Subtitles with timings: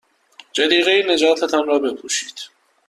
[0.53, 2.35] جلیقههای نجات تان را بپوشید.